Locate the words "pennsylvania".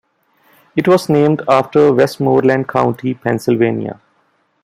3.13-4.01